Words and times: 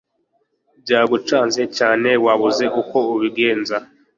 byagucanze 0.81 1.61
cyane 1.77 2.09
wabuze 2.25 2.65
uko 2.81 2.97
ubigenza 3.13 3.77